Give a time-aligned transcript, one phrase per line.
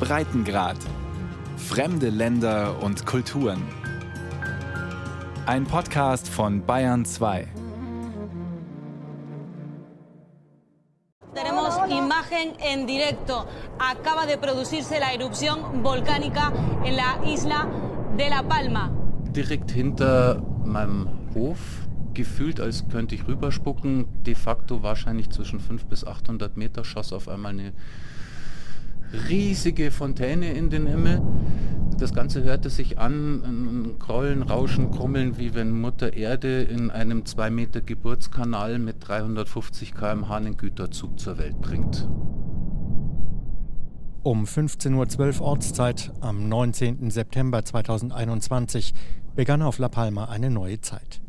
[0.00, 0.76] Breitengrad.
[1.56, 3.62] Fremde Länder und Kulturen.
[5.46, 7.48] Ein Podcast von Bayern 2.
[11.34, 13.46] Tenemos imagen en directo.
[13.78, 16.52] Acaba de producirse la erupción volcánica
[16.84, 17.68] en la isla
[18.16, 18.90] de La Palma.
[19.34, 21.58] Direkt hinter meinem Hof,
[22.14, 27.28] gefühlt als könnte ich rüberspucken, de facto wahrscheinlich zwischen 500 bis 800 Meter schoss auf
[27.28, 27.72] einmal eine
[29.28, 31.22] riesige Fontäne in den Himmel.
[31.98, 37.24] Das Ganze hörte sich an, ein Krollen, Rauschen, Krummeln, wie wenn Mutter Erde in einem
[37.24, 42.08] 2 Meter Geburtskanal mit 350 km/h einen Güterzug zur Welt bringt.
[44.22, 47.10] Um 15.12 Uhr Ortszeit am 19.
[47.10, 48.94] September 2021
[49.34, 51.20] begann auf La Palma eine neue Zeit.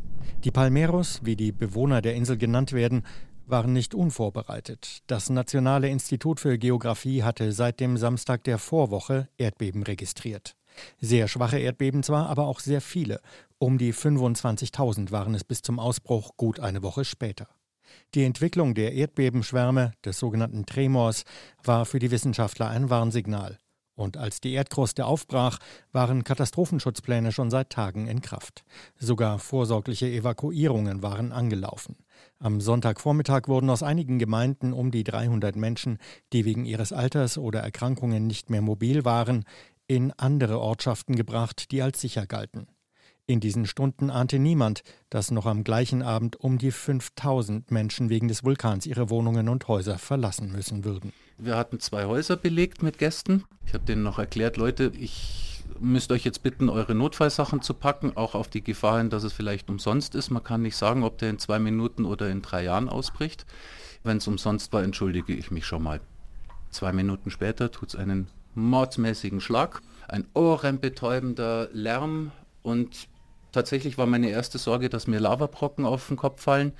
[0.44, 3.02] Die Palmeros, wie die Bewohner der Insel genannt werden,
[3.50, 5.02] waren nicht unvorbereitet.
[5.06, 10.56] Das Nationale Institut für Geographie hatte seit dem Samstag der Vorwoche Erdbeben registriert.
[11.00, 13.20] Sehr schwache Erdbeben zwar, aber auch sehr viele.
[13.58, 17.48] Um die 25.000 waren es bis zum Ausbruch gut eine Woche später.
[18.14, 21.24] Die Entwicklung der Erdbebenschwärme, des sogenannten Tremors,
[21.62, 23.58] war für die Wissenschaftler ein Warnsignal.
[24.00, 25.58] Und als die Erdkruste aufbrach,
[25.92, 28.64] waren Katastrophenschutzpläne schon seit Tagen in Kraft.
[28.96, 31.96] Sogar vorsorgliche Evakuierungen waren angelaufen.
[32.38, 35.98] Am Sonntagvormittag wurden aus einigen Gemeinden um die 300 Menschen,
[36.32, 39.44] die wegen ihres Alters oder Erkrankungen nicht mehr mobil waren,
[39.86, 42.68] in andere Ortschaften gebracht, die als sicher galten.
[43.30, 48.26] In diesen Stunden ahnte niemand, dass noch am gleichen Abend um die 5000 Menschen wegen
[48.26, 51.12] des Vulkans ihre Wohnungen und Häuser verlassen müssen würden.
[51.38, 53.44] Wir hatten zwei Häuser belegt mit Gästen.
[53.64, 58.16] Ich habe denen noch erklärt, Leute, ich müsst euch jetzt bitten, eure Notfallsachen zu packen,
[58.16, 60.30] auch auf die Gefahr hin, dass es vielleicht umsonst ist.
[60.30, 63.46] Man kann nicht sagen, ob der in zwei Minuten oder in drei Jahren ausbricht.
[64.02, 66.00] Wenn es umsonst war, entschuldige ich mich schon mal.
[66.70, 68.26] Zwei Minuten später tut es einen
[68.56, 72.32] mordsmäßigen Schlag, ein ohrenbetäubender Lärm
[72.62, 73.08] und
[73.52, 76.72] Tatsächlich war meine erste Sorge, dass mir Lavabrocken auf den Kopf fallen.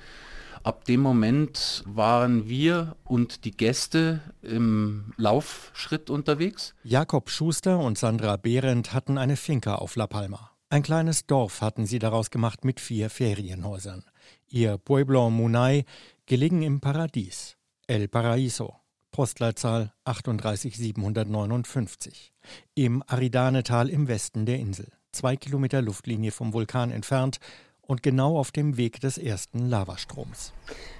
[0.63, 6.75] Ab dem Moment waren wir und die Gäste im Laufschritt unterwegs.
[6.83, 10.51] Jakob Schuster und Sandra Behrendt hatten eine Finca auf La Palma.
[10.69, 14.03] Ein kleines Dorf hatten sie daraus gemacht mit vier Ferienhäusern.
[14.47, 15.85] Ihr Pueblo Munay,
[16.27, 17.57] gelegen im Paradies.
[17.87, 18.75] El Paraíso,
[19.11, 22.33] Postleitzahl 38759.
[22.75, 27.39] Im Aridanetal im Westen der Insel zwei Kilometer Luftlinie vom Vulkan entfernt
[27.81, 30.53] und genau auf dem Weg des ersten Lavastroms.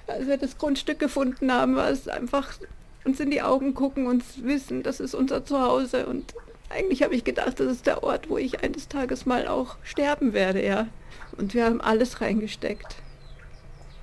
[0.06, 2.58] Als wir das Grundstück gefunden haben, war es einfach
[3.04, 6.06] uns in die Augen gucken und wissen, das ist unser Zuhause.
[6.06, 6.34] Und
[6.68, 10.32] eigentlich habe ich gedacht, das ist der Ort, wo ich eines Tages mal auch sterben
[10.32, 10.86] werde, ja.
[11.36, 12.96] Und wir haben alles reingesteckt.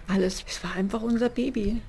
[0.07, 0.43] Alles.
[0.47, 1.81] Es war einfach unser Baby.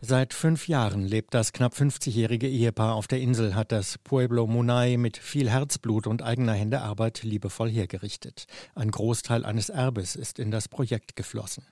[0.00, 4.96] Seit fünf Jahren lebt das knapp 50-jährige Ehepaar auf der Insel, hat das Pueblo Munay
[4.96, 8.46] mit viel Herzblut und eigener Hände Arbeit liebevoll hergerichtet.
[8.76, 11.66] Ein Großteil eines Erbes ist in das Projekt geflossen.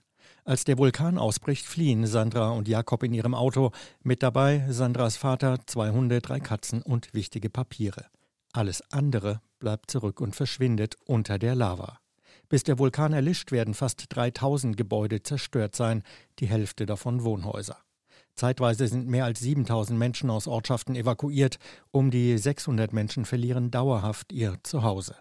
[0.44, 3.70] Als der Vulkan ausbricht, fliehen Sandra und Jakob in ihrem Auto.
[4.02, 8.06] Mit dabei Sandras Vater, zwei Hunde, drei Katzen und wichtige Papiere.
[8.52, 12.00] Alles andere bleibt zurück und verschwindet unter der Lava.
[12.48, 16.02] Bis der Vulkan erlischt, werden fast 3000 Gebäude zerstört sein,
[16.40, 17.85] die Hälfte davon Wohnhäuser.
[18.36, 21.56] Zeitweise sind mehr als 7000 Menschen aus Ortschaften evakuiert.
[21.90, 25.16] Um die 600 Menschen verlieren dauerhaft ihr Zuhause.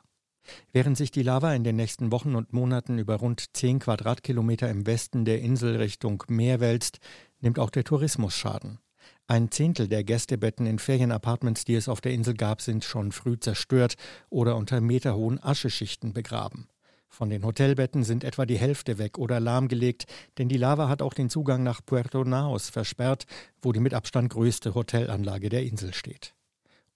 [0.74, 4.86] Während sich die Lava in den nächsten Wochen und Monaten über rund 10 Quadratkilometer im
[4.86, 7.00] Westen der Insel Richtung Meer wälzt,
[7.40, 8.80] nimmt auch der Tourismus Schaden.
[9.28, 13.40] Ein Zehntel der Gästebetten in Ferienapartments, die es auf der Insel gab, sind schon früh
[13.40, 13.96] zerstört
[14.30, 16.68] oder unter meterhohen Ascheschichten begraben.
[17.08, 20.06] Von den Hotelbetten sind etwa die Hälfte weg oder lahmgelegt,
[20.38, 23.26] denn die Lava hat auch den Zugang nach Puerto Naos versperrt,
[23.62, 26.34] wo die mit Abstand größte Hotelanlage der Insel steht.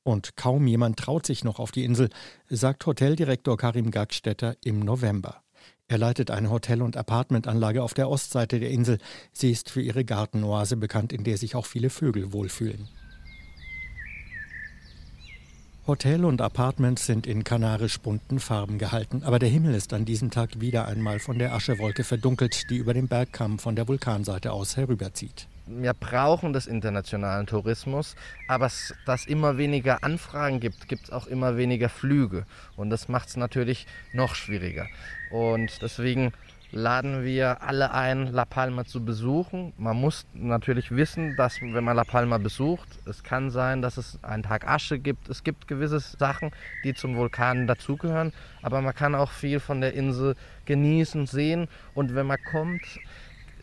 [0.04, 2.10] Und kaum jemand traut sich noch auf die Insel,
[2.50, 5.44] sagt Hoteldirektor Karim Gagstetter im November.
[5.88, 9.00] Er leitet eine Hotel- und Apartmentanlage auf der Ostseite der Insel.
[9.34, 12.88] Sie ist für ihre Gartenoase bekannt, in der sich auch viele Vögel wohlfühlen.
[15.90, 20.30] Hotel und Apartments sind in kanarisch bunten Farben gehalten, aber der Himmel ist an diesem
[20.30, 24.78] Tag wieder einmal von der Aschewolke verdunkelt, die über den Bergkamm von der Vulkanseite aus
[24.78, 25.48] herüberzieht.
[25.66, 28.16] Wir brauchen das internationalen Tourismus,
[28.48, 32.46] aber es, dass immer weniger Anfragen gibt, gibt es auch immer weniger Flüge
[32.78, 34.86] und das macht es natürlich noch schwieriger.
[35.32, 36.34] Und deswegen
[36.72, 39.74] laden wir alle ein, La Palma zu besuchen.
[39.78, 44.24] Man muss natürlich wissen, dass wenn man La Palma besucht, es kann sein, dass es
[44.24, 45.30] einen Tag Asche gibt.
[45.30, 46.52] Es gibt gewisse Sachen,
[46.84, 50.36] die zum Vulkan dazugehören, aber man kann auch viel von der Insel
[50.66, 52.82] genießen, sehen und wenn man kommt,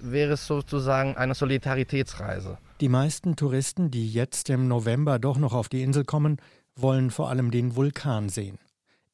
[0.01, 2.59] wäre es sozusagen eine Solidaritätsreise.
[2.81, 6.39] Die meisten Touristen, die jetzt im November doch noch auf die Insel kommen,
[6.75, 8.59] wollen vor allem den Vulkan sehen.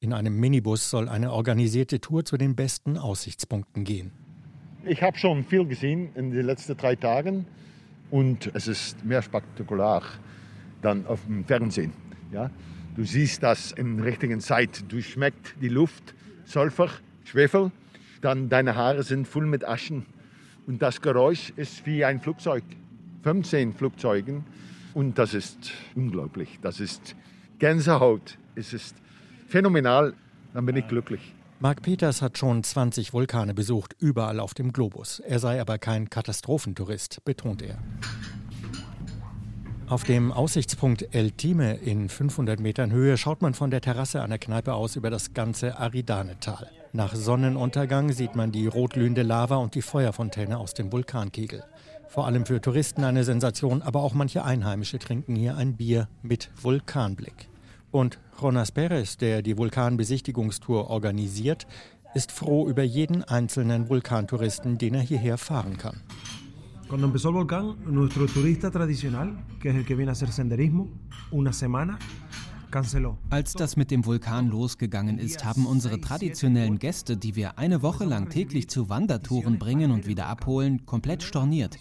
[0.03, 4.11] In einem Minibus soll eine organisierte Tour zu den besten Aussichtspunkten gehen.
[4.85, 7.47] Ich habe schon viel gesehen in den letzten drei Tagen
[8.11, 10.03] und es ist mehr spektakulär
[10.81, 11.93] dann auf dem Fernsehen.
[12.33, 12.51] Ja?
[12.97, 14.83] Du siehst das in der richtigen Zeit.
[14.89, 16.17] Du schmeckst die Luft,
[16.47, 16.91] Sulfur,
[17.23, 17.71] Schwefel,
[18.23, 20.05] dann deine Haare sind voll mit Aschen
[20.67, 22.65] und das Geräusch ist wie ein Flugzeug.
[23.23, 24.47] 15 Flugzeugen
[24.95, 26.59] und das ist unglaublich.
[26.61, 27.15] Das ist
[27.61, 28.37] Gänsehaut.
[28.57, 28.97] Es ist
[29.53, 30.15] phänomenal.
[30.55, 31.35] Dann bin ich glücklich.
[31.61, 35.21] Mark Peters hat schon 20 Vulkane besucht, überall auf dem Globus.
[35.21, 37.79] Er sei aber kein Katastrophentourist, betont er.
[39.87, 44.39] Auf dem Aussichtspunkt El Time in 500 Metern Höhe schaut man von der Terrasse einer
[44.39, 46.71] Kneipe aus über das ganze Aridanetal.
[46.93, 51.63] Nach Sonnenuntergang sieht man die rotglühende Lava und die Feuerfontäne aus dem Vulkankegel.
[52.09, 56.51] Vor allem für Touristen eine Sensation, aber auch manche Einheimische trinken hier ein Bier mit
[56.61, 57.52] Vulkanblick.
[57.93, 61.67] Und Jonas Perez, der die Vulkanbesichtigungstour organisiert,
[62.15, 66.00] ist froh über jeden einzelnen Vulkantouristen, den er hierher fahren kann.
[66.89, 70.89] Cuando empezó el volcán, nuestro turista tradicional, que es el que viene a hacer senderismo,
[71.31, 71.99] una semana
[73.29, 78.06] als das mit dem Vulkan losgegangen ist, haben unsere traditionellen Gäste, die wir eine Woche
[78.06, 81.77] lang täglich zu Wandertouren bringen und wieder abholen, komplett storniert.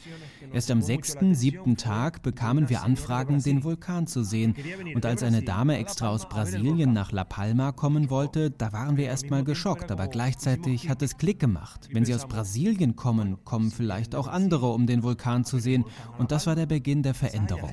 [0.53, 4.55] Erst am sechsten, siebten Tag bekamen wir Anfragen, den Vulkan zu sehen.
[4.93, 9.05] Und als eine Dame extra aus Brasilien nach La Palma kommen wollte, da waren wir
[9.05, 11.87] erstmal geschockt, aber gleichzeitig hat es Klick gemacht.
[11.91, 15.85] Wenn sie aus Brasilien kommen, kommen vielleicht auch andere, um den Vulkan zu sehen.
[16.17, 17.71] Und das war der Beginn der Veränderung.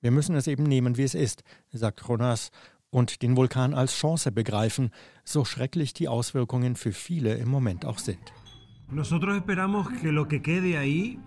[0.00, 1.42] Wir müssen es eben nehmen, wie es ist,
[1.72, 2.50] sagt Jonas,
[2.90, 4.90] und den Vulkan als Chance begreifen,
[5.24, 8.32] so schrecklich die Auswirkungen für viele im Moment auch sind.
[8.90, 11.18] Nosotros esperamos que lo que quede ahí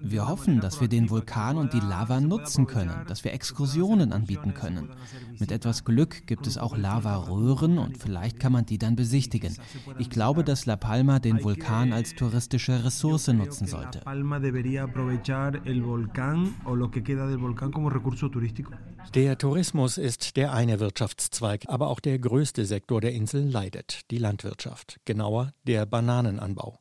[0.00, 4.54] wir hoffen, dass wir den Vulkan und die Lava nutzen können, dass wir Exkursionen anbieten
[4.54, 4.90] können.
[5.38, 9.56] Mit etwas Glück gibt es auch Lavaröhren und vielleicht kann man die dann besichtigen.
[9.98, 14.02] Ich glaube, dass La Palma den Vulkan als touristische Ressource nutzen sollte.
[19.14, 24.18] Der Tourismus ist der eine Wirtschaftszweig, aber auch der größte Sektor der Insel leidet, die
[24.18, 26.78] Landwirtschaft, genauer der Bananenanbau.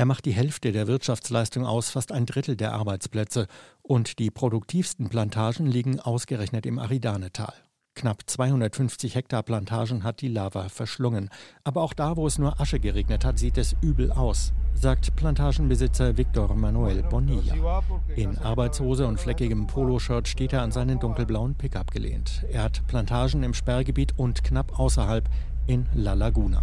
[0.00, 3.46] Er macht die Hälfte der Wirtschaftsleistung aus, fast ein Drittel der Arbeitsplätze.
[3.82, 7.52] Und die produktivsten Plantagen liegen ausgerechnet im Aridanetal.
[7.94, 11.28] Knapp 250 Hektar Plantagen hat die Lava verschlungen.
[11.64, 16.16] Aber auch da, wo es nur Asche geregnet hat, sieht es übel aus, sagt Plantagenbesitzer
[16.16, 17.82] Victor Manuel Bonilla.
[18.16, 22.46] In Arbeitshose und fleckigem Poloshirt steht er an seinen dunkelblauen Pickup gelehnt.
[22.50, 25.28] Er hat Plantagen im Sperrgebiet und knapp außerhalb
[25.66, 26.62] in La Laguna.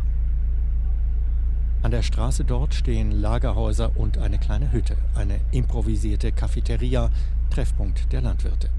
[1.83, 7.09] An der Straße dort stehen Lagerhäuser und eine kleine Hütte, eine improvisierte Cafeteria,
[7.50, 8.69] Treffpunkt der Landwirte.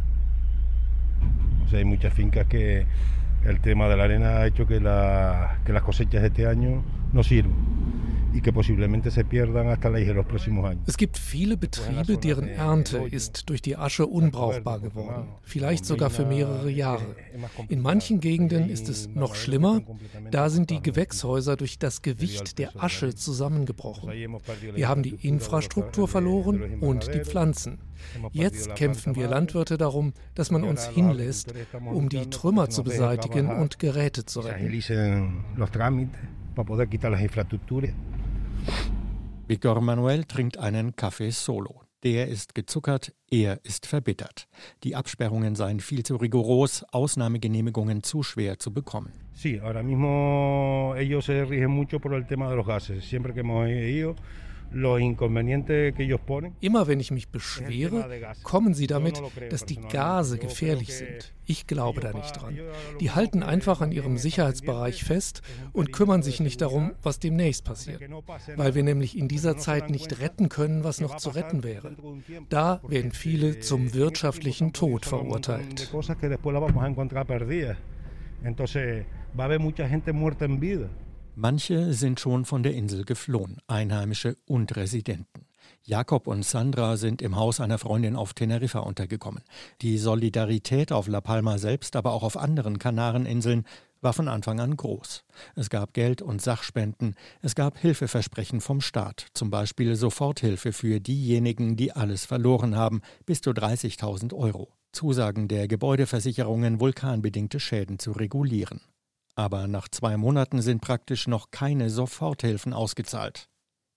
[1.65, 2.87] O sea, hay muchas fincas que
[3.45, 7.23] el tema de la arena ha hecho que, la, que las cosechas este año no
[7.23, 7.55] sirven.
[10.87, 16.27] Es gibt viele Betriebe, deren Ernte ist durch die Asche unbrauchbar geworden, vielleicht sogar für
[16.27, 17.17] mehrere Jahre.
[17.69, 19.81] In manchen Gegenden ist es noch schlimmer,
[20.31, 24.11] da sind die Gewächshäuser durch das Gewicht der Asche zusammengebrochen.
[24.75, 27.79] Wir haben die Infrastruktur verloren und die Pflanzen.
[28.33, 31.55] Jetzt kämpfen wir Landwirte darum, dass man uns hinlässt,
[31.93, 34.71] um die Trümmer zu beseitigen und Geräte zu retten.
[39.47, 41.83] Victor Manuel trinkt einen Kaffee Solo.
[42.05, 44.47] Der ist gezuckert, er ist verbittert.
[44.85, 49.13] Die Absperrungen seien viel zu rigoros, Ausnahmegenehmigungen zu schwer zu bekommen.
[49.33, 53.05] Sí, ahora mismo ellos se rigen mucho por el tema de los gases.
[53.05, 54.15] Siempre que hemos ido
[56.61, 61.33] Immer wenn ich mich beschwere, kommen sie damit, dass die Gase gefährlich sind.
[61.47, 62.59] Ich glaube da nicht dran.
[63.01, 68.03] Die halten einfach an ihrem Sicherheitsbereich fest und kümmern sich nicht darum, was demnächst passiert.
[68.57, 71.97] Weil wir nämlich in dieser Zeit nicht retten können, was noch zu retten wäre.
[72.51, 75.91] Da werden viele zum wirtschaftlichen Tod verurteilt.
[78.43, 80.89] Entonces va a haber mucha gente muerta en vida.
[81.41, 85.47] Manche sind schon von der Insel geflohen, Einheimische und Residenten.
[85.85, 89.45] Jakob und Sandra sind im Haus einer Freundin auf Teneriffa untergekommen.
[89.81, 93.67] Die Solidarität auf La Palma selbst, aber auch auf anderen Kanareninseln
[94.01, 95.23] war von Anfang an groß.
[95.55, 101.77] Es gab Geld und Sachspenden, es gab Hilfeversprechen vom Staat, zum Beispiel Soforthilfe für diejenigen,
[101.77, 104.73] die alles verloren haben, bis zu 30.000 Euro.
[104.91, 108.81] Zusagen der Gebäudeversicherungen, vulkanbedingte Schäden zu regulieren.
[109.39, 113.49] Aber nach zwei Monaten sind praktisch noch keine Soforthilfen ausgezahlt.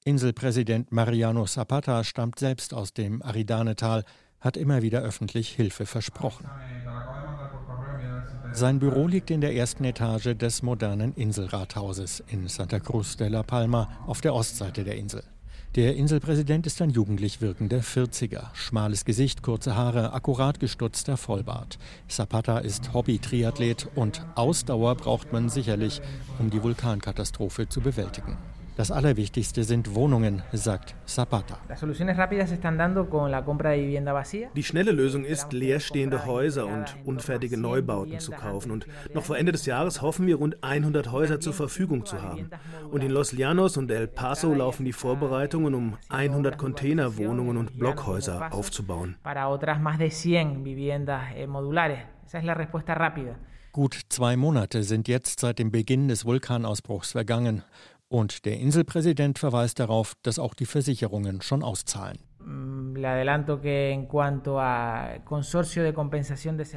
[0.06, 4.04] Inselpräsident Mariano Zapata stammt selbst aus dem Aridanetal,
[4.40, 6.48] hat immer wieder öffentlich Hilfe versprochen.
[8.52, 13.42] Sein Büro liegt in der ersten Etage des modernen Inselrathauses in Santa Cruz de la
[13.42, 15.24] Palma auf der Ostseite der Insel.
[15.76, 18.54] Der Inselpräsident ist ein jugendlich wirkender 40er.
[18.54, 21.80] Schmales Gesicht, kurze Haare, akkurat gestutzter Vollbart.
[22.10, 26.02] Zapata ist Hobby-Triathlet und Ausdauer braucht man sicherlich,
[26.40, 28.36] um die Vulkankatastrophe zu bewältigen.
[28.78, 31.58] Das Allerwichtigste sind Wohnungen, sagt Zapata.
[34.56, 38.72] Die schnelle Lösung ist, leerstehende Häuser und unfertige Neubauten zu kaufen.
[38.72, 42.50] Und noch vor Ende des Jahres hoffen wir, rund 100 Häuser zur Verfügung zu haben.
[42.90, 48.54] Und in Los Llanos und El Paso laufen die Vorbereitungen, um 100 Containerwohnungen und Blockhäuser
[48.54, 49.18] aufzubauen.
[53.74, 57.64] Gut zwei Monate sind jetzt seit dem Beginn des Vulkanausbruchs vergangen.
[58.12, 62.20] Und der Inselpräsident verweist darauf, dass auch die Versicherungen schon auszahlen.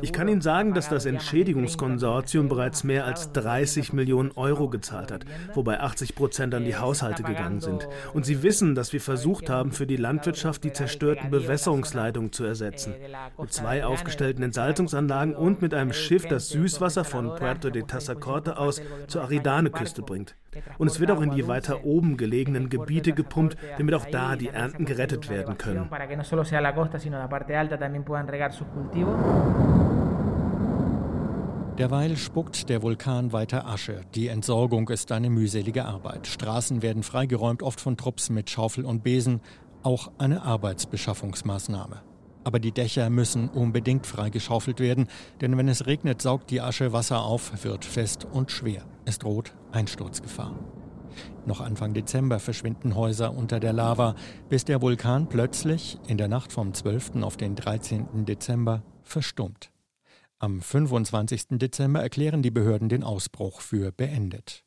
[0.02, 5.24] Ich kann Ihnen sagen, dass das Entschädigungskonsortium bereits mehr als 30 Millionen Euro gezahlt hat,
[5.54, 7.88] wobei 80 Prozent an die Haushalte gegangen sind.
[8.12, 12.94] Und Sie wissen, dass wir versucht haben, für die Landwirtschaft die zerstörten Bewässerungsleitungen zu ersetzen.
[13.38, 18.80] Mit zwei aufgestellten Entsalzungsanlagen und mit einem Schiff, das Süßwasser von Puerto de Tazacorte aus
[19.08, 20.36] zur Aridane-Küste bringt.
[20.78, 24.48] Und es wird auch in die weiter oben gelegenen Gebiete gepumpt, damit auch da die
[24.48, 25.88] Ernten gerettet werden können.
[31.78, 34.02] Derweil spuckt der Vulkan weiter Asche.
[34.14, 36.28] Die Entsorgung ist eine mühselige Arbeit.
[36.28, 39.40] Straßen werden freigeräumt, oft von Trupps mit Schaufel und Besen.
[39.82, 42.02] Auch eine Arbeitsbeschaffungsmaßnahme.
[42.44, 45.08] Aber die Dächer müssen unbedingt freigeschaufelt werden,
[45.40, 48.82] denn wenn es regnet, saugt die Asche Wasser auf, wird fest und schwer.
[49.04, 50.54] Es droht Einsturzgefahr.
[51.46, 54.14] Noch Anfang Dezember verschwinden Häuser unter der Lava,
[54.48, 57.22] bis der Vulkan plötzlich in der Nacht vom 12.
[57.22, 58.24] auf den 13.
[58.24, 59.70] Dezember verstummt.
[60.38, 61.58] Am 25.
[61.58, 64.64] Dezember erklären die Behörden den Ausbruch für beendet.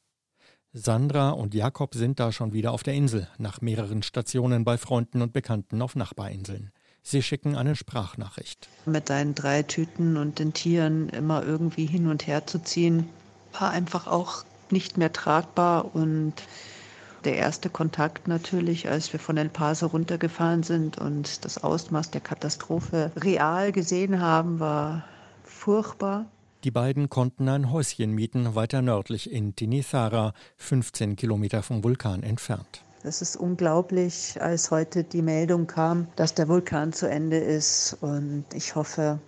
[0.73, 5.21] Sandra und Jakob sind da schon wieder auf der Insel, nach mehreren Stationen bei Freunden
[5.21, 6.71] und Bekannten auf Nachbarinseln.
[7.01, 8.67] Sie schicken eine Sprachnachricht.
[8.85, 13.07] Mit deinen drei Tüten und den Tieren immer irgendwie hin und her zu ziehen,
[13.59, 16.33] war einfach auch nicht mehr tragbar und
[17.23, 22.21] der erste Kontakt natürlich, als wir von El Paso runtergefahren sind und das Ausmaß der
[22.21, 25.03] Katastrophe real gesehen haben, war
[25.43, 26.25] furchtbar.
[26.63, 32.81] Die beiden konnten ein Häuschen mieten, weiter nördlich in Tinizara, 15 Kilometer vom Vulkan entfernt.
[33.03, 37.97] Es ist unglaublich, als heute die Meldung kam, dass der Vulkan zu Ende ist.
[38.01, 39.19] Und ich hoffe,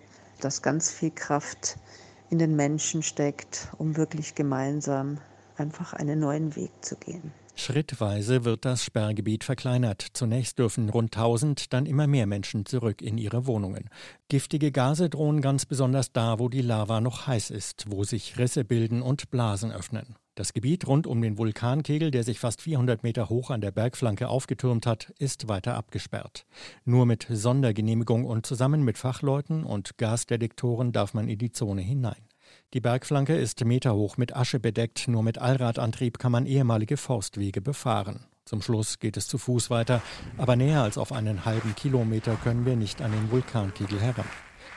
[0.41, 1.77] dass ganz viel Kraft
[2.29, 5.19] in den Menschen steckt, um wirklich gemeinsam
[5.60, 7.32] einfach einen neuen Weg zu gehen.
[7.60, 10.06] Schrittweise wird das Sperrgebiet verkleinert.
[10.13, 13.89] Zunächst dürfen rund 1000, dann immer mehr Menschen zurück in ihre Wohnungen.
[14.30, 18.63] Giftige Gase drohen ganz besonders da, wo die Lava noch heiß ist, wo sich Risse
[18.63, 20.16] bilden und Blasen öffnen.
[20.36, 24.30] Das Gebiet rund um den Vulkankegel, der sich fast 400 Meter hoch an der Bergflanke
[24.30, 26.46] aufgetürmt hat, ist weiter abgesperrt.
[26.86, 32.28] Nur mit Sondergenehmigung und zusammen mit Fachleuten und Gasdetektoren darf man in die Zone hinein.
[32.75, 38.25] Die Bergflanke ist meterhoch mit Asche bedeckt, nur mit Allradantrieb kann man ehemalige Forstwege befahren.
[38.45, 40.03] Zum Schluss geht es zu Fuß weiter,
[40.38, 44.25] aber näher als auf einen halben Kilometer können wir nicht an den Vulkankegel heran.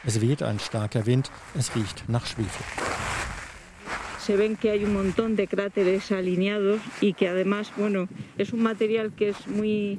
[0.06, 2.64] Es weht ein starker Wind, es riecht nach Schwefel.
[4.22, 8.08] se ven que hay un montón de cráteres alineados y que además, bueno,
[8.38, 9.98] es un material que es muy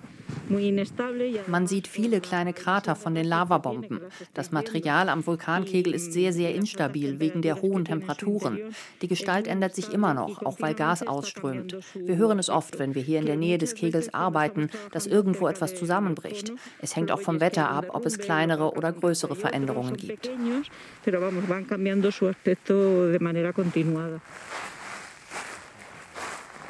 [1.48, 4.02] Man sieht viele kleine Krater von den Lavabomben.
[4.34, 8.60] Das Material am Vulkankegel ist sehr, sehr instabil wegen der hohen Temperaturen.
[9.02, 11.78] Die Gestalt ändert sich immer noch, auch weil Gas ausströmt.
[11.94, 15.48] Wir hören es oft, wenn wir hier in der Nähe des Kegels arbeiten, dass irgendwo
[15.48, 16.54] etwas zusammenbricht.
[16.82, 20.30] Es hängt auch vom Wetter ab, ob es kleinere oder größere Veränderungen gibt.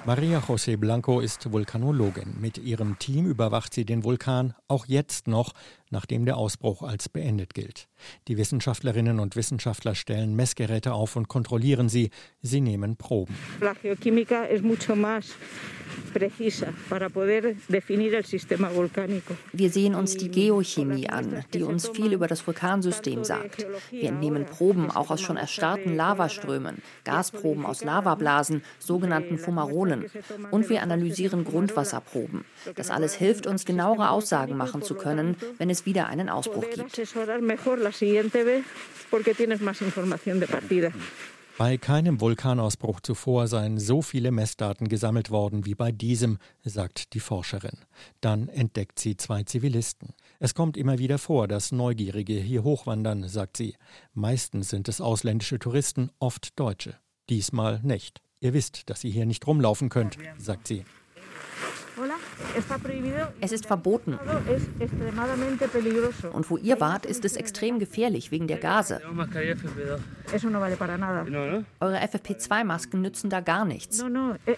[0.05, 2.35] Maria José Blanco ist Vulkanologin.
[2.41, 5.53] Mit ihrem Team überwacht sie den Vulkan auch jetzt noch,
[5.93, 7.87] nachdem der Ausbruch als beendet gilt.
[8.27, 12.09] Die Wissenschaftlerinnen und Wissenschaftler stellen Messgeräte auf und kontrollieren sie.
[12.41, 13.35] Sie nehmen Proben.
[13.61, 15.23] La geoquímica es mucho más
[19.53, 23.65] wir sehen uns die Geochemie an, die uns viel über das Vulkansystem sagt.
[23.91, 30.05] Wir entnehmen Proben auch aus schon erstarrten Lavaströmen, Gasproben aus Lavablasen, sogenannten Fumarolen.
[30.51, 32.45] Und wir analysieren Grundwasserproben.
[32.75, 36.97] Das alles hilft uns, genauere Aussagen machen zu können, wenn es wieder einen Ausbruch gibt.
[41.55, 47.19] Bei keinem Vulkanausbruch zuvor seien so viele Messdaten gesammelt worden wie bei diesem, sagt die
[47.19, 47.77] Forscherin.
[48.21, 50.15] Dann entdeckt sie zwei Zivilisten.
[50.39, 53.75] Es kommt immer wieder vor, dass Neugierige hier hochwandern, sagt sie.
[54.13, 56.95] Meistens sind es ausländische Touristen, oft Deutsche.
[57.29, 58.21] Diesmal nicht.
[58.39, 60.83] Ihr wisst, dass ihr hier nicht rumlaufen könnt, sagt sie.
[63.39, 64.17] Es ist verboten.
[66.33, 69.01] Und wo ihr wart, ist es extrem gefährlich wegen der Gase.
[71.79, 74.03] Eure FFP2-Masken nützen da gar nichts.
[74.45, 74.55] Eh,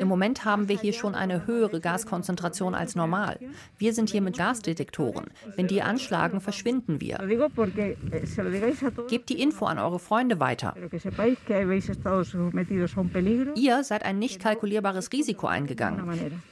[0.00, 3.38] Im Moment haben wir hier schon eine höhere Gaskonzentration als normal.
[3.78, 5.26] Wir sind hier mit Gasdetektoren.
[5.56, 7.20] Wenn die anschlagen, verschwinden wir.
[7.20, 7.38] Eh,
[9.08, 10.74] Gebt die Info an eure Freunde weiter.
[13.54, 16.42] Ihr seid ein nicht kalkulierbares Risiko eingegangen.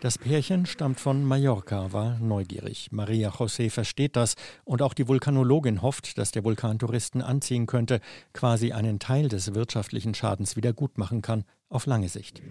[0.00, 2.88] Das Pärchen stammt von Mallorca, war neugierig.
[2.90, 8.00] Maria José versteht das und auch die Vulkanologin hofft, dass der Vulkan Touristen anziehen könnte,
[8.32, 12.42] quasi einen Teil des wirtschaftlichen Schadens wieder gut machen kann, auf lange Sicht.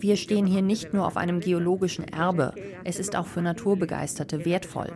[0.00, 4.88] Wir stehen hier nicht nur auf einem geologischen Erbe, es ist auch für Naturbegeisterte wertvoll.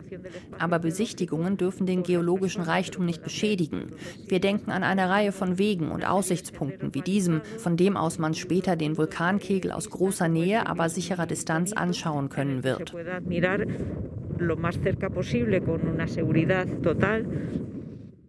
[0.57, 3.91] Aber Besichtigungen dürfen den geologischen Reichtum nicht beschädigen.
[4.27, 8.33] Wir denken an eine Reihe von Wegen und Aussichtspunkten wie diesem, von dem aus man
[8.33, 12.93] später den Vulkankegel aus großer Nähe, aber sicherer Distanz anschauen können wird.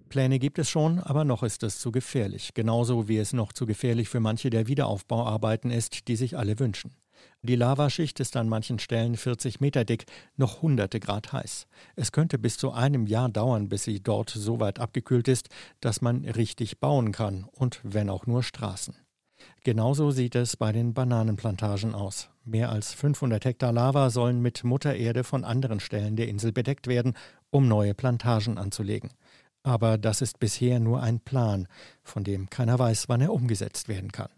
[0.09, 2.55] Pläne gibt es schon, aber noch ist es zu gefährlich.
[2.55, 6.93] Genauso wie es noch zu gefährlich für manche der Wiederaufbauarbeiten ist, die sich alle wünschen.
[7.43, 11.67] Die Lavaschicht ist an manchen Stellen 40 Meter dick, noch hunderte Grad heiß.
[11.95, 15.49] Es könnte bis zu einem Jahr dauern, bis sie dort so weit abgekühlt ist,
[15.81, 18.97] dass man richtig bauen kann und wenn auch nur Straßen.
[19.67, 22.31] Genauso sieht es bei den Bananenplantagen aus.
[22.45, 27.15] Mehr als 500 Hektar Lava sollen mit Muttererde von anderen Stellen der Insel bedeckt werden,
[27.51, 29.11] um neue Plantagen anzulegen.
[29.65, 31.67] Aber das ist bisher nur ein Plan,
[32.05, 34.29] von dem keiner weiß, wann er umgesetzt werden kann.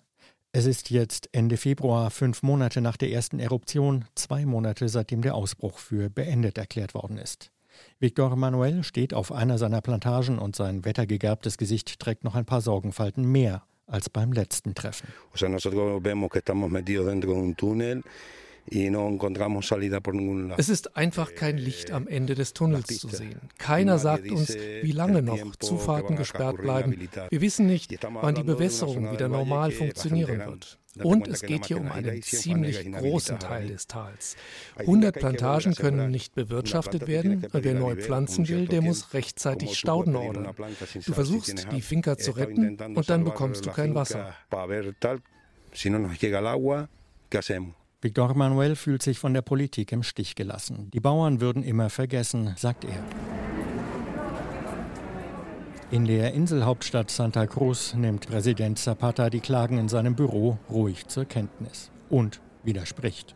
[0.52, 5.34] Es ist jetzt Ende Februar, fünf Monate nach der ersten Eruption, zwei Monate seitdem der
[5.34, 7.52] Ausbruch für beendet erklärt worden ist.
[8.00, 12.62] Victor Manuel steht auf einer seiner Plantagen und sein wettergegerbtes Gesicht trägt noch ein paar
[12.62, 15.08] Sorgenfalten mehr als beim letzten Treffen.
[15.32, 17.34] O sea, nosotros vemos que estamos metidos dentro
[20.56, 23.40] es ist einfach kein Licht am Ende des Tunnels zu sehen.
[23.58, 27.08] Keiner sagt uns, wie lange noch Zufahrten gesperrt bleiben.
[27.30, 30.78] Wir wissen nicht, wann die Bewässerung wieder normal funktionieren wird.
[31.02, 34.36] Und es geht hier um einen ziemlich großen Teil des Tals.
[34.78, 40.16] 100 Plantagen können nicht bewirtschaftet werden und wer neu pflanzen will, der muss rechtzeitig Stauden
[40.16, 40.54] ordern.
[41.06, 44.34] Du versuchst, die Finca zu retten und dann bekommst du kein Wasser.
[48.00, 50.88] Victor Manuel fühlt sich von der Politik im Stich gelassen.
[50.92, 53.02] Die Bauern würden immer vergessen, sagt er.
[55.90, 61.24] In der Inselhauptstadt Santa Cruz nimmt Präsident Zapata die Klagen in seinem Büro ruhig zur
[61.24, 63.34] Kenntnis und widerspricht.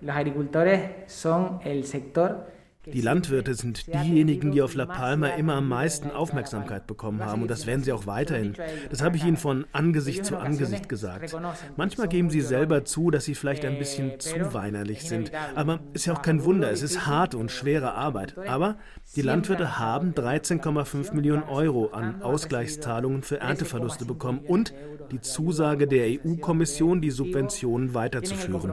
[0.00, 2.46] Los agricultores son el sector
[2.86, 7.50] die Landwirte sind diejenigen, die auf La Palma immer am meisten Aufmerksamkeit bekommen haben und
[7.50, 8.54] das werden sie auch weiterhin.
[8.90, 11.34] Das habe ich ihnen von Angesicht zu Angesicht gesagt.
[11.76, 16.06] Manchmal geben sie selber zu, dass sie vielleicht ein bisschen zu weinerlich sind, aber ist
[16.06, 18.36] ja auch kein Wunder, es ist harte und schwere Arbeit.
[18.46, 18.76] Aber
[19.16, 24.74] die Landwirte haben 13,5 Millionen Euro an Ausgleichszahlungen für Ernteverluste bekommen und
[25.10, 28.72] die Zusage der EU-Kommission, die Subventionen weiterzuführen.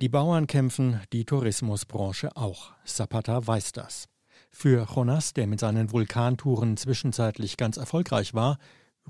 [0.00, 2.70] Die Bauern kämpfen, die Tourismusbranche auch.
[2.84, 4.06] Zapata weiß das.
[4.52, 8.58] Für Jonas, der mit seinen Vulkantouren zwischenzeitlich ganz erfolgreich war,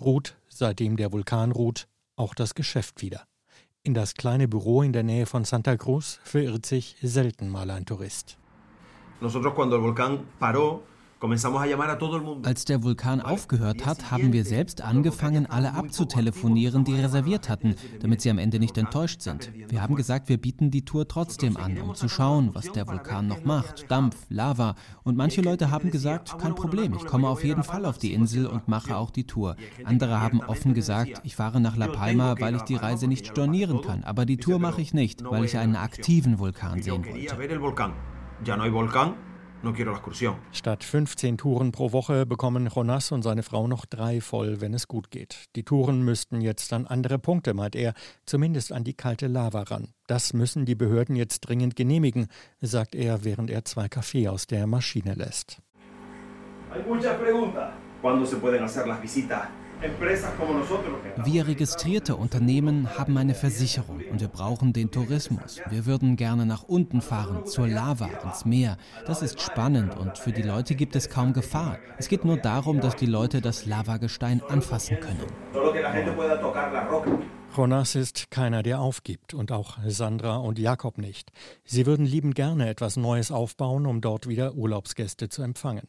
[0.01, 3.25] ruht, seitdem der Vulkan ruht, auch das Geschäft wieder.
[3.83, 7.85] In das kleine Büro in der Nähe von Santa Cruz verirrt sich selten mal ein
[7.85, 8.39] Tourist.
[9.21, 10.81] Nosotros cuando el volcán paró,
[12.43, 18.21] als der Vulkan aufgehört hat, haben wir selbst angefangen, alle abzutelefonieren, die reserviert hatten, damit
[18.21, 19.53] sie am Ende nicht enttäuscht sind.
[19.69, 23.29] Wir haben gesagt, wir bieten die Tour trotzdem an, um zu schauen, was der Vulkan
[23.29, 23.89] noch macht.
[23.89, 24.75] Dampf, Lava.
[25.05, 28.47] Und manche Leute haben gesagt, kein Problem, ich komme auf jeden Fall auf die Insel
[28.47, 29.57] und mache auch die Tour.
[29.85, 33.81] Andere haben offen gesagt, ich fahre nach La Palma, weil ich die Reise nicht stornieren
[33.81, 34.03] kann.
[34.03, 37.37] Aber die Tour mache ich nicht, weil ich einen aktiven Vulkan sehen wollte.
[40.53, 44.89] Statt 15 Touren pro Woche bekommen Jonas und seine Frau noch drei voll, wenn es
[44.89, 45.47] gut geht.
[45.55, 47.95] Die Touren müssten jetzt an andere Punkte, meint er,
[48.27, 49.95] zumindest an die kalte Lava ran.
[50.07, 52.27] Das müssen die Behörden jetzt dringend genehmigen,
[52.61, 55.59] sagt er, während er zwei Kaffee aus der Maschine lässt.
[56.71, 57.71] Hay muchas preguntas.
[58.01, 59.49] ¿Cuándo se pueden hacer las visitas
[61.25, 65.61] Wir registrierte Unternehmen haben eine Versicherung und wir brauchen den Tourismus.
[65.71, 68.77] Wir würden gerne nach unten fahren, zur Lava, ins Meer.
[69.07, 71.79] Das ist spannend und für die Leute gibt es kaum Gefahr.
[71.99, 75.27] Es geht nur darum, dass die Leute das Lavagestein anfassen können.
[77.55, 81.33] Jonas ist keiner, der aufgibt und auch Sandra und Jakob nicht.
[81.65, 85.87] Sie würden liebend gerne etwas Neues aufbauen, um dort wieder Urlaubsgäste zu empfangen.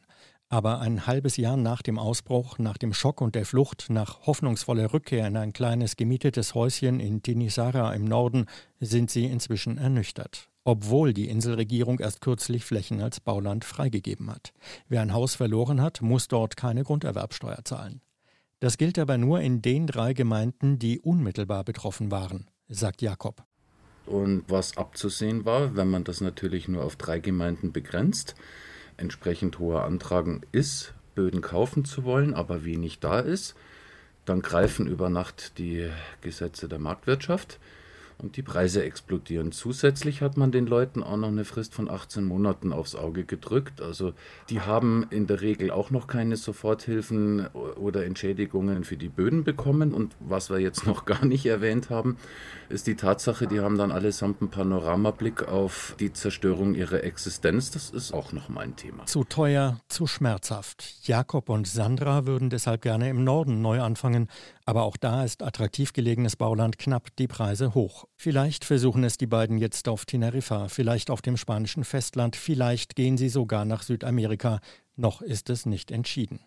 [0.48, 4.92] Aber ein halbes Jahr nach dem Ausbruch, nach dem Schock und der Flucht, nach hoffnungsvoller
[4.92, 8.46] Rückkehr in ein kleines gemietetes Häuschen in Tinisara im Norden,
[8.78, 10.48] sind sie inzwischen ernüchtert.
[10.64, 14.52] Obwohl die Inselregierung erst kürzlich Flächen als Bauland freigegeben hat.
[14.88, 18.00] Wer ein Haus verloren hat, muss dort keine Grunderwerbsteuer zahlen.
[18.60, 23.44] Das gilt aber nur in den drei Gemeinden, die unmittelbar betroffen waren, sagt Jakob.
[24.06, 28.34] Und was abzusehen war, wenn man das natürlich nur auf drei Gemeinden begrenzt,
[28.96, 33.54] entsprechend hoher Antragen ist, Böden kaufen zu wollen, aber wenig da ist,
[34.24, 37.58] dann greifen über Nacht die Gesetze der Marktwirtschaft
[38.18, 39.52] und die Preise explodieren.
[39.52, 43.80] Zusätzlich hat man den Leuten auch noch eine Frist von 18 Monaten aufs Auge gedrückt.
[43.80, 44.12] Also
[44.50, 49.92] die haben in der Regel auch noch keine Soforthilfen oder Entschädigungen für die Böden bekommen.
[49.92, 52.16] Und was wir jetzt noch gar nicht erwähnt haben,
[52.68, 57.70] ist die Tatsache, die haben dann allesamt einen Panoramablick auf die Zerstörung ihrer Existenz.
[57.70, 59.06] Das ist auch noch mal ein Thema.
[59.06, 60.94] Zu teuer, zu schmerzhaft.
[61.02, 64.28] Jakob und Sandra würden deshalb gerne im Norden neu anfangen.
[64.66, 68.06] Aber auch da ist attraktiv gelegenes Bauland knapp, die Preise hoch.
[68.16, 73.18] Vielleicht versuchen es die beiden jetzt auf Teneriffa, vielleicht auf dem spanischen Festland, vielleicht gehen
[73.18, 74.60] sie sogar nach Südamerika.
[74.96, 76.40] Noch ist es nicht entschieden.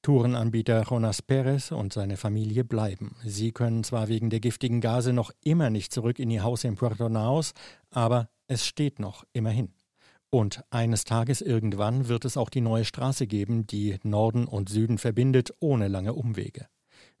[0.00, 3.16] Tourenanbieter Jonas Perez und seine Familie bleiben.
[3.24, 6.76] Sie können zwar wegen der giftigen Gase noch immer nicht zurück in ihr Haus in
[6.76, 7.52] Puerto Naos,
[7.90, 9.74] aber es steht noch immerhin.
[10.30, 14.98] Und eines Tages irgendwann wird es auch die neue Straße geben, die Norden und Süden
[14.98, 16.68] verbindet, ohne lange Umwege.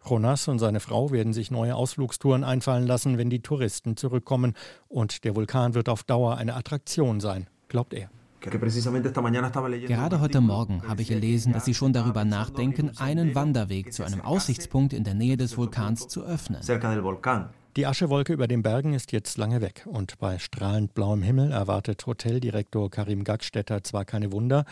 [0.06, 4.54] Jonas und seine Frau werden sich neue Ausflugstouren einfallen lassen, wenn die Touristen zurückkommen,
[4.88, 8.10] und der Vulkan wird auf Dauer eine Attraktion sein, glaubt er.
[8.40, 14.20] Gerade heute Morgen habe ich gelesen, dass Sie schon darüber nachdenken, einen Wanderweg zu einem
[14.20, 16.60] Aussichtspunkt in der Nähe des Vulkans zu öffnen.
[17.76, 22.06] Die Aschewolke über den Bergen ist jetzt lange weg und bei strahlend blauem Himmel erwartet
[22.06, 24.64] Hoteldirektor Karim Gagstetter zwar keine Wunder,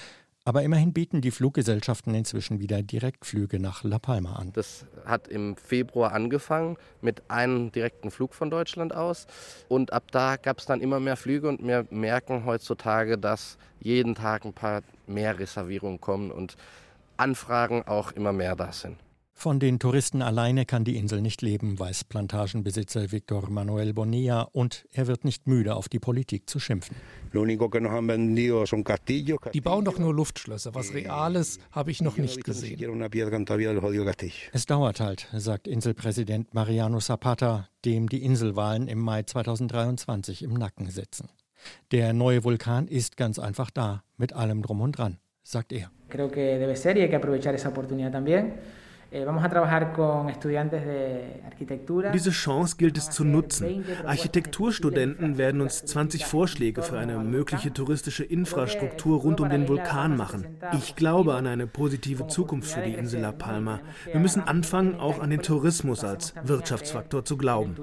[0.47, 4.53] aber immerhin bieten die Fluggesellschaften inzwischen wieder Direktflüge nach La Palma an.
[4.53, 9.27] Das hat im Februar angefangen mit einem direkten Flug von Deutschland aus.
[9.69, 14.15] Und ab da gab es dann immer mehr Flüge und wir merken heutzutage, dass jeden
[14.15, 16.57] Tag ein paar mehr Reservierungen kommen und
[17.17, 18.97] Anfragen auch immer mehr da sind.
[19.39, 24.87] Von den Touristen alleine kann die Insel nicht leben, weiß Plantagenbesitzer Victor Manuel Bonilla, und
[24.93, 26.97] er wird nicht müde, auf die Politik zu schimpfen.
[27.35, 27.57] Die
[29.61, 30.75] bauen doch nur Luftschlösser.
[30.75, 33.03] Was Reales habe ich noch nicht gesehen.
[34.53, 40.89] Es dauert halt, sagt Inselpräsident Mariano Zapata, dem die Inselwahlen im Mai 2023 im Nacken
[40.89, 41.29] sitzen.
[41.93, 45.91] Der neue Vulkan ist ganz einfach da, mit allem drum und dran, sagt er.
[46.09, 48.55] Creo que debe ser y hay que aprovechar esa oportunidad también.
[49.17, 49.25] Eh,
[52.13, 53.85] Diese Chance gilt es zu nutzen.
[54.05, 60.47] Architekturstudenten werden uns 20 Vorschläge für eine mögliche touristische Infrastruktur rund um den Vulkan machen.
[60.73, 63.81] Ich glaube an eine positive Zukunft für die Insel La Palma.
[64.11, 67.77] Wir müssen anfangen, auch an den Tourismus als Wirtschaftsfaktor zu glauben.